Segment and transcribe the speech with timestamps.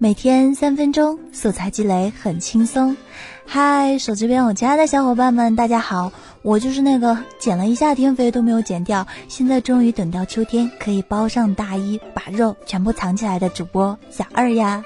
[0.00, 2.96] 每天三分钟，素材积累很轻松。
[3.44, 14.84] 嗨，手机边我亲爱的小伙伴们，大家好，我就是那个减了一夏天肥都没有减掉，现在终于等到秋天可以包上大衣，把肉全部藏起来的主播小二呀。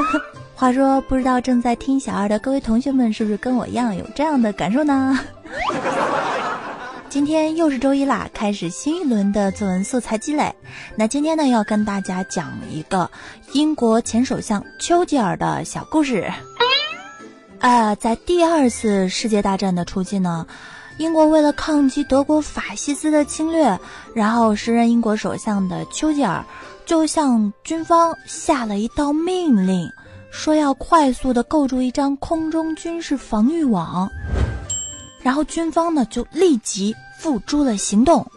[0.56, 5.18] 话说，不知道正在听小二的各位同学们，是不是跟我一样有这样的感受呢？
[7.08, 10.54] 今天又是周一啦，开始新一轮的作文素材积累。
[10.94, 13.10] 那今天呢，要跟大家讲一个
[13.52, 16.30] 英国前首相丘吉尔的小故事。
[17.60, 20.46] 啊，在第二次世界大战的初期呢，
[20.98, 23.78] 英国为了抗击德国法西斯的侵略，
[24.14, 26.44] 然后时任英国首相的丘吉尔
[26.84, 29.90] 就向军方下了一道命令，
[30.30, 34.06] 说要快速的构筑一张空中军事防御网。
[35.22, 38.30] 然后军方呢就立即付诸了行动，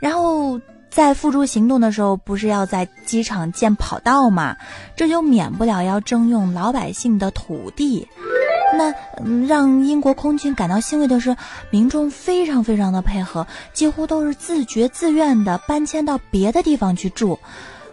[0.00, 0.60] 然后
[0.90, 4.56] 在付诸行动的时候，不是要在机场建跑道吗？
[4.96, 8.08] 这就免不了要征用老百姓的土地。
[8.72, 8.94] 那
[9.46, 11.36] 让英国空军感到欣慰的是，
[11.70, 17.38] 民众非常非常的配合，几乎都是自觉自愿的搬迁到别的地方去住。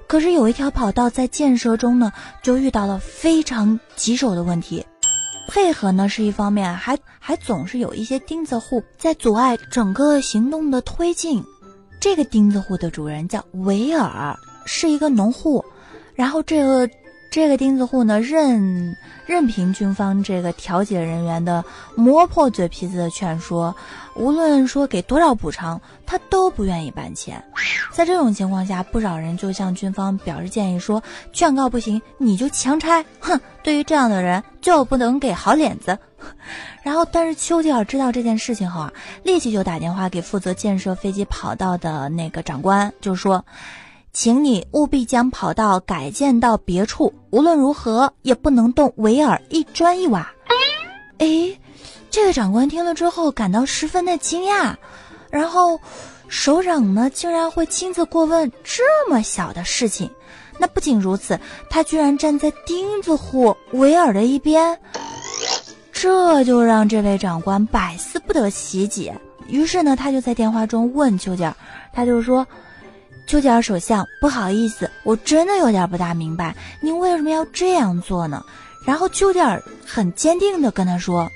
[0.08, 4.86] 可是有一条跑道在建设中呢，就遇到了非常棘手的问题。
[5.48, 11.44] 配合呢是一方面，还还总是有一些钉子户在阻碍整个行动的推进。
[12.00, 15.64] 这个钉子户的主人叫维尔，是一个农户。
[16.14, 16.90] 然后这个
[17.30, 21.64] 这个钉子户呢，任任凭军方这个调解人员的
[21.96, 23.76] 磨破嘴皮子的劝说，
[24.16, 27.44] 无论说给多少补偿，他都不愿意搬迁。
[27.92, 35.98] 在这种情况下，不少人就向军方表示建议说：“劝告不行，你就强拆。”哼，对于这样的人，就不能给好脸子。
[36.82, 43.44] 然后，但是丘吉尔知道这件事情后啊，立即就打电话给负责建设飞机跑道的那个长官，就说
[44.20, 50.28] ：“请你务必将跑道改建到别处，无论如何也不能动维尔一砖一瓦。”
[51.20, 51.56] 哎，
[52.10, 54.74] 这个长官听了之后感到十分的惊讶，
[55.30, 55.80] 然后。
[56.30, 60.12] 首长呢，竟然会亲自过问这么小的事情。
[60.58, 61.40] 那不仅如此，
[61.70, 64.78] 他居然站在钉子户维尔的一边，
[65.94, 69.18] 这就让这位长官百思不得其解。
[69.48, 71.56] 于是呢，他就在电话中问丘吉尔，
[71.94, 72.46] 他就说
[73.28, 78.42] ：“丘吉尔首相，不好意思，我真的有点不大明白，您为什么要这样做呢？”
[78.86, 81.30] 然后丘吉尔很坚定地跟他说。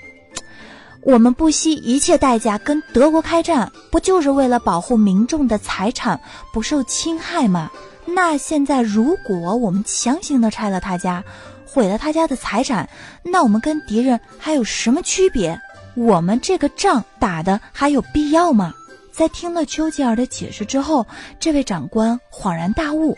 [1.01, 6.17] 我们不惜一切代价跟德国开战，不就是为了保护民众的财产
[6.53, 7.69] 不受侵害吗？
[8.05, 11.21] 那现在如果我们强行的拆了他家，
[11.65, 12.87] 毁了他家的财产，
[13.23, 15.59] 那我们跟敌人还有什么区别？
[15.95, 18.73] 我们这个仗打的还有必要吗？
[19.11, 21.05] 在听了丘吉尔的解释之后，
[21.39, 23.17] 这位长官恍然大悟，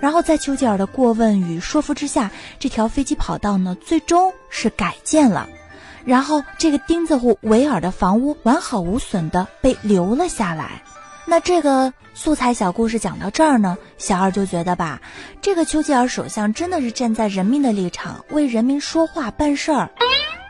[0.00, 5.48] 然后在丘吉尔的过问与说服之下，这条飞机跑道呢，最终是改建了。
[6.04, 10.82] 然后，这个钉子户维尔的房屋完好无损的被留了下来。
[11.26, 15.00] 那这个素材小故事讲到这儿呢，小二就觉得吧，
[15.42, 19.90] 这个丘吉尔首相真的是站在人民的立场，为人民说话办事儿。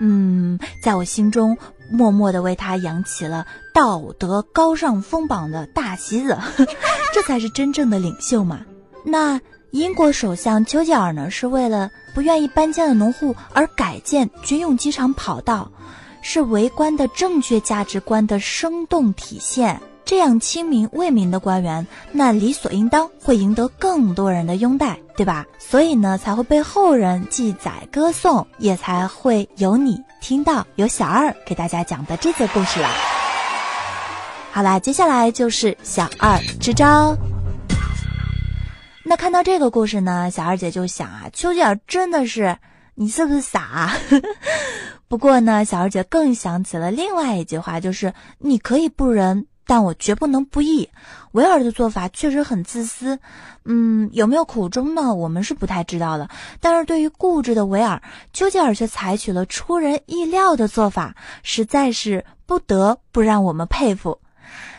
[0.01, 1.59] 嗯，在我心中
[1.91, 3.45] 默默的为他扬起了
[3.81, 6.37] 道德高尚风榜的大旗子，
[7.15, 8.61] 这才是真正的领袖嘛。
[9.03, 9.41] 那。
[9.73, 15.71] 英国首相丘吉尔呢，是为了不愿意搬迁的农户而改建军用机场跑道，
[16.23, 19.81] 是为官的正确价值观的生动体现。
[20.05, 25.47] 这样亲民为民的官员，那理所应当会赢得更多人的拥戴，对吧？
[25.61, 33.20] 所以呢，才会被后人记载歌颂，也才会有你听到有小二给大家讲的这则故事了。
[34.53, 37.17] 好啦，接下来就是小二支招。
[39.05, 42.57] 那看到这个故事呢，小二姐就想啊，丘吉尔真的是
[42.95, 43.93] 你是不是傻？
[45.09, 50.89] 不过呢，小二姐更想起了另外一句话，就是你可以不仁，但我绝不能不义。
[51.33, 53.19] 维尔的做法确实很自私，
[53.65, 55.15] 嗯，有没有苦衷呢？
[55.15, 56.29] 我们是不太知道的。
[56.61, 58.03] 但是对于固执的维尔，
[58.33, 64.19] 丘吉尔却采取了出人意料的做法，实在是不得不让我们佩服。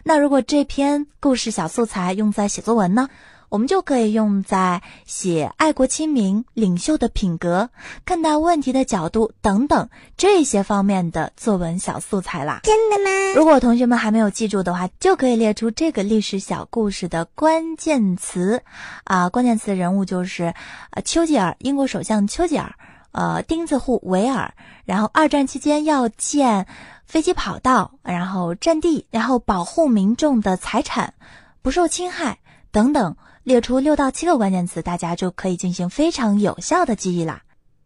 [0.03, 3.09] 那如果这篇故事小素材用在写作文呢？
[3.49, 7.69] 我们就可以用在写爱国亲民、领袖的品格、
[8.05, 12.61] 看待问题的角度等等这些方面的作文小素材啦。
[12.63, 13.11] 真的吗？
[13.35, 18.63] 如果同学们还没有记住的话，就可以列出这个历史小故事的关键词，
[19.03, 20.53] 啊，关键词人物就是，
[20.91, 22.73] 呃，丘吉尔，英国首相丘吉尔，
[23.11, 24.53] 呃，钉子户维尔，
[24.85, 26.65] 然后二战期间要建
[27.05, 31.13] 飞机跑道，然后占地，然后保护民众的财产
[31.61, 32.39] 不受侵害
[32.71, 33.15] 等等。
[33.43, 37.41] 列出六到七个关键词，大家就可以进行非常有效的记忆啦。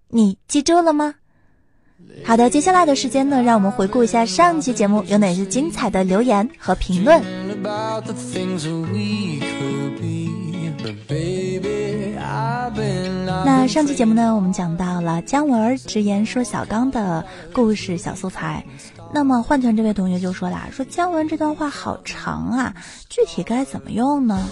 [0.10, 1.16] 你记住了吗？
[2.26, 7.24] 好的，接下来的时间呢，让我们回顾一下上期节目有哪些精彩的留言和评论。
[13.68, 18.64] 上期节目呢，我们讲到了姜文直言说小刚的故事小素材。
[19.12, 22.74] 那么换团这位同学就说啦，说姜文这段话好长啊，
[23.10, 24.48] 具体该怎么用呢？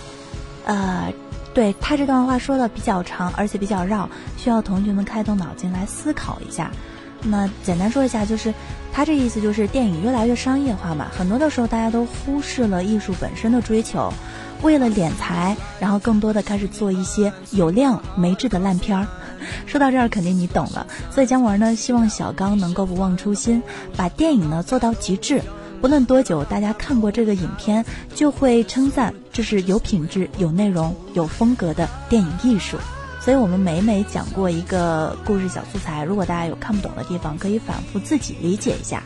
[0.65, 1.13] 呃，
[1.54, 6.71] 对他这段话说的比较长，而且比较绕，需要同学们开动脑筋来思考一下。
[7.21, 8.54] 那简单说一下，就是
[8.92, 14.12] 他这意思就是电影越来越商业化嘛，很多的时候大家都忽视了艺术本身的追求，
[14.63, 19.07] 为了敛财，然后更多的开始做一些有量没质的烂片儿。
[19.68, 20.88] 说到这儿，肯定你懂了。
[21.12, 23.62] 所以姜文呢，希望小刚能够不忘初心，
[23.98, 25.42] 把电影呢做到极致。
[25.81, 27.83] 不论多久，大家看过这个影片，
[28.15, 32.77] 就会称赞这是有品质、有内容、有风格的电影艺术。
[33.19, 39.04] 所以我们每每讲过一个故事小素材，如果大家有看不懂的地方，可以反复自己理解一下。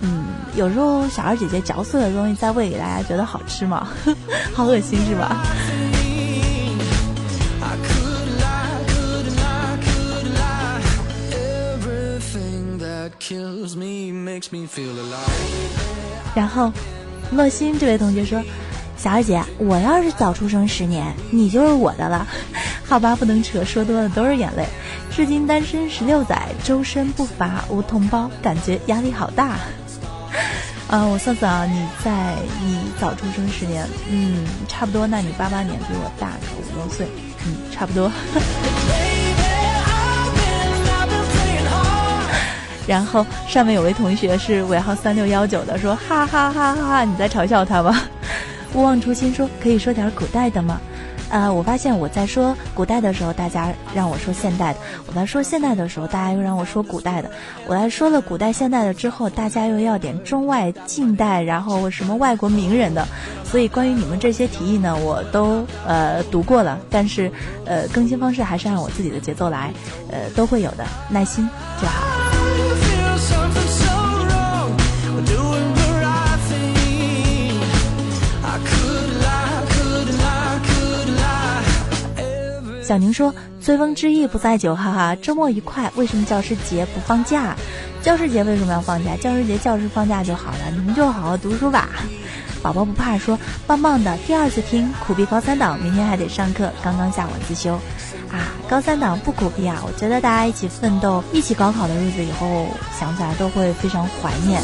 [0.00, 3.88] 嗯，有时候小二姐姐嚼碎的东西再喂给大家，觉得好吃吗？
[4.54, 5.44] 好恶心是吧？
[16.34, 16.72] 然后，
[17.32, 18.42] 乐心这位同学说
[18.96, 22.26] ：“小二姐，我要是早出生十年，你就是我的了。
[22.86, 24.64] ”好吧，不能扯，说多了都是眼泪。
[25.10, 29.56] 至今单身十六载，周身不乏无同胞，感觉压力好大。
[30.88, 35.06] 啊，我算算啊，你在你早出生十年，嗯，差不多。
[35.06, 37.06] 那你八八年比我大个五六岁，
[37.46, 38.10] 嗯，差不多。
[42.88, 48.04] 然后上面有位同学是尾号三六幺九的，说哈哈哈哈，你在嘲笑他吗？
[48.72, 50.80] 勿忘初心，说可以说点古代的吗？
[51.30, 57.30] 呃，我发现我在说古代的时候，大家让我说现代的；我在说现代的时候，大家又让我说古代的。
[57.66, 63.06] 我来说了古代、现代的之后，大家又要点中外、近代，然后什么外国名人的。
[63.44, 67.30] 所以关于你们这些提议呢，我都呃读过了，但是
[67.64, 69.72] 呃更新方式还是按我自己的节奏来，
[70.10, 71.48] 呃都会有的，耐心
[71.80, 72.06] 就好。
[82.88, 85.92] 小宁说：“醉翁之意不在酒，哈哈，周末愉快。
[85.94, 87.54] 为什么教师节不放假？
[88.00, 89.14] 教师节为什么要放假？
[89.20, 90.24] 教师节教师放假？
[90.24, 91.90] 就好了，你们就好好读书吧。”
[92.64, 93.38] 宝宝不怕说
[93.68, 97.74] ：“棒棒的，第二次听，苦逼高三党，明天还得上课，刚刚下晚自修。
[98.32, 99.82] 啊，高三党不苦逼啊！
[99.84, 102.68] 我觉得大家一起奋斗，一起高考的日子，以后
[102.98, 104.62] 想起来都会非常怀念。”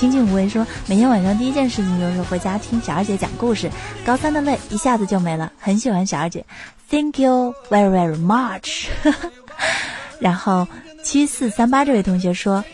[0.00, 3.70] 清静无为说，每天晚上第一件事情就是回家听小二姐讲故事，
[4.02, 5.52] 高三的泪一下子就没了。
[5.58, 6.42] 很喜欢小二姐
[6.88, 8.86] ，Thank you very very much。
[10.18, 10.66] 然后
[11.02, 12.64] 七四三八这位同学说，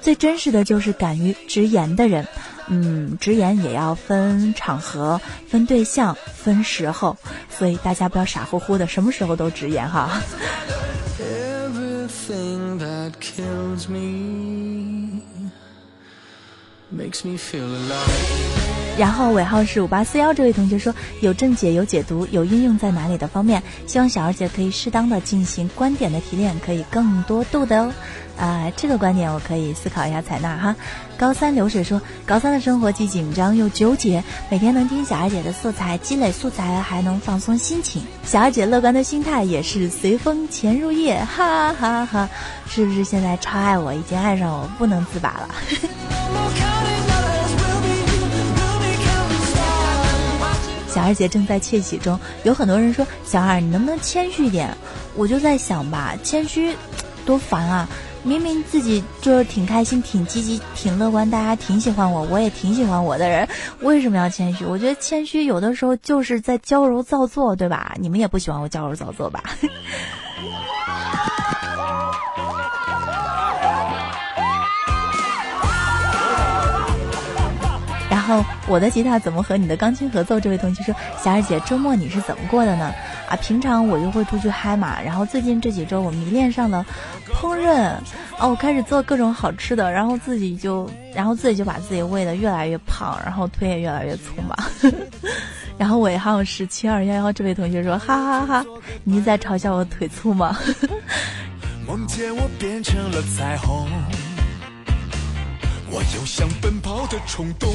[0.00, 2.26] 最真实的就是敢于直言的人。
[2.66, 7.16] 嗯，直言也要分场合、分对象、分时候，
[7.48, 10.20] 所以大家不要傻乎乎的，什么时候都直言哈。
[11.20, 14.71] Everything that kills me.
[18.98, 27.92] 然后尾号是五八四幺，这位同学说有正解、有解读、有应用在哪里的方面，希望小二姐可以适当的进行观点的提炼，可以更多度的哦。
[28.38, 30.76] 啊，这个观点我可以思考一下采纳哈。
[31.16, 38.02] 高三流水说，高三的生活既紧张又纠结，每天能听小二姐的素材，积累素材还能放松心情。
[38.24, 42.28] 小二姐乐观的心态也是随风潜入夜，哈哈哈！
[42.68, 45.48] 是不是现在超爱我，已经爱上我，不能自拔了？
[50.92, 54.76] 小二姐正在窃喜中，有很多人说：“小二，你能不能谦虚一点？”
[55.16, 56.76] 我就在想吧，谦虚
[57.24, 57.88] 多烦啊！
[58.24, 63.48] 明明自己就是挺开心、挺积极、挺乐观，大家挺喜欢我，我也挺喜欢我的人，
[63.80, 64.64] 为什么要谦虚？
[64.64, 67.96] 我觉得谦虚有的时候就是在矫揉造作，对吧？
[67.98, 69.42] 你们也不喜欢我矫揉造作吧？
[78.24, 80.38] 然后我的吉他怎么和你的钢琴合奏？
[80.38, 82.94] 这位同学说：“小二姐，周末你是怎么过的呢？”
[83.28, 85.02] 啊，平常我就会出去嗨嘛。
[85.02, 86.86] 然后最近这几周我迷恋上了
[87.34, 87.94] 烹饪，
[88.38, 94.56] 哦，我开始做各种好吃的，然后自己就，然后自己就把自己喂得越来越胖，然后腿也越来越粗嘛。
[95.76, 98.64] 然后尾号是七二幺幺，这位同学说：“哈哈哈，
[99.02, 100.56] 你在嘲笑我腿粗吗？”
[101.88, 103.88] 梦见我变成了彩虹。
[105.92, 107.70] 我有想奔跑的冲动。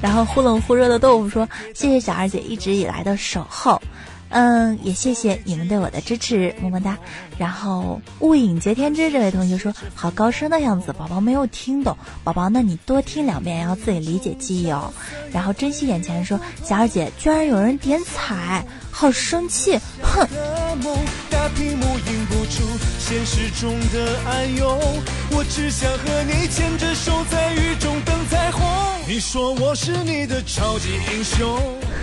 [0.00, 3.82] 然后忽冷忽热的豆腐说：“谢谢小二姐一直以来的守候。”
[4.28, 6.98] 嗯，也谢谢你们对我的支持，么么哒。
[7.38, 14.92] 然后雾影接天之这位同学说，好高深的样子，宝宝没有听懂，宝宝，那你多听两遍，要自己理解记忆哦。
[15.32, 20.26] 然后珍惜眼前说，小二姐居然有人点彩，好生气，哼。
[29.06, 31.58] 你说我是你的超级英雄。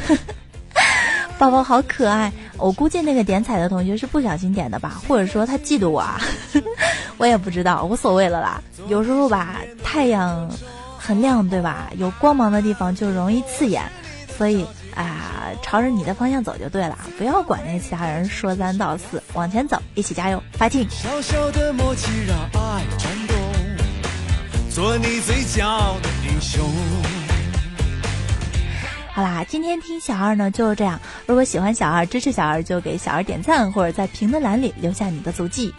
[1.38, 6.22] 宝宝好可爱，我估计那个点彩的同学是不小心点的吧， 或者说他嫉妒我，啊，
[7.18, 8.62] 我也不知道，无所谓了啦。
[8.88, 10.50] 有时候吧，太阳
[10.98, 11.89] 很亮，对吧？
[11.98, 13.84] 有光芒的地方就容易刺眼，
[14.38, 20.88] 所以啊，朝着你的方向走就对了，不要管那其他人说三道四，往前走，一起加油，fighting！
[20.89, 23.38] 小小的默契让爱转动，
[24.69, 26.69] 做你最骄傲的英雄。
[29.13, 31.00] 好啦，今天听小二呢就是这样。
[31.27, 35.73] 如果喜欢小二，支持小二，就给小二点赞，或者在评论栏里留下你的足迹。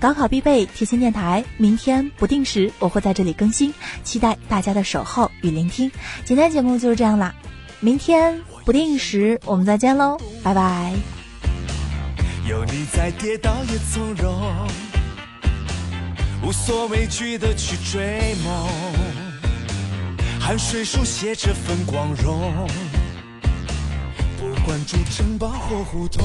[0.00, 3.74] 高考必备贴心电台，明天不定时我会在这里更新，
[4.04, 5.90] 期待大家的守候与聆听。
[6.24, 7.34] 今天节目就是这样啦，
[7.80, 10.92] 明天不定时我们再见喽，拜拜。
[12.44, 14.68] 有你在，跌倒也从容，
[16.42, 18.68] 无所畏惧的去追梦。
[20.40, 22.66] 汗水书写这份光荣，
[24.38, 26.24] 不管住城堡或胡同，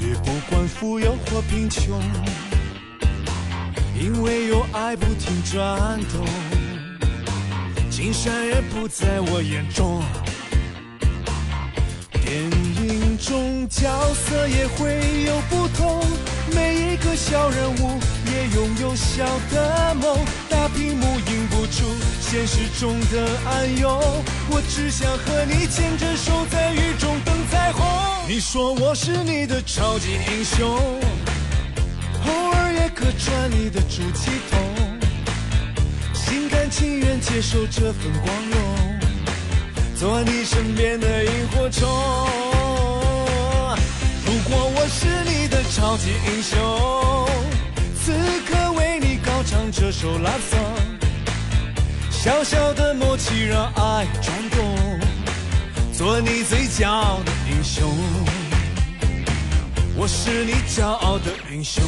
[0.00, 2.00] 也不管富有或贫穷，
[4.00, 6.24] 因为有爱不停转动，
[7.96, 10.02] 金山也不在我眼中。
[12.12, 16.04] 电影中角色也会有不同，
[16.54, 20.14] 每一个小人物也拥有小的梦。
[20.46, 21.86] 大屏幕映不出
[22.20, 23.98] 现实中的暗涌，
[24.50, 27.82] 我只想和你牵着手在雨中等彩虹。
[28.28, 30.68] 你说我是你的超级英雄，
[32.26, 34.60] 偶尔也客串你的出气筒，
[36.36, 39.00] 心甘情愿接受这份光荣。
[39.94, 41.88] 做你身边的萤火虫。
[44.26, 47.26] 如果我是你的超级英雄，
[48.04, 48.12] 此
[48.46, 50.76] 刻为你高唱这首 love song。
[52.10, 55.00] 小小的默契让爱转动，
[55.90, 57.90] 做你最骄傲的英雄。
[59.96, 61.82] 我是你骄傲的英雄，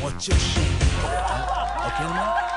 [0.00, 1.59] 我就是。
[1.90, 2.49] OK 了吗？OK 了吗？